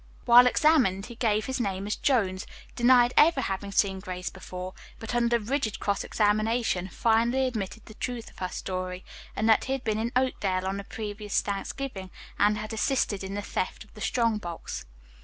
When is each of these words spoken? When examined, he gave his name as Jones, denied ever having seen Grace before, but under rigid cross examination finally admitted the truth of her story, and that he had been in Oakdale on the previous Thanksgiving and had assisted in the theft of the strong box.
When 0.25 0.47
examined, 0.47 1.05
he 1.05 1.13
gave 1.15 1.45
his 1.45 1.59
name 1.59 1.85
as 1.85 1.95
Jones, 1.95 2.47
denied 2.75 3.13
ever 3.15 3.39
having 3.39 3.71
seen 3.71 3.99
Grace 3.99 4.31
before, 4.31 4.73
but 4.97 5.13
under 5.13 5.37
rigid 5.37 5.79
cross 5.79 6.03
examination 6.03 6.87
finally 6.87 7.45
admitted 7.45 7.85
the 7.85 7.93
truth 7.93 8.31
of 8.31 8.39
her 8.39 8.49
story, 8.49 9.05
and 9.35 9.47
that 9.47 9.65
he 9.65 9.73
had 9.73 9.83
been 9.83 9.99
in 9.99 10.11
Oakdale 10.15 10.65
on 10.65 10.77
the 10.77 10.83
previous 10.83 11.41
Thanksgiving 11.41 12.09
and 12.39 12.57
had 12.57 12.73
assisted 12.73 13.23
in 13.23 13.35
the 13.35 13.43
theft 13.43 13.83
of 13.83 13.93
the 13.93 14.01
strong 14.01 14.39
box. 14.39 14.85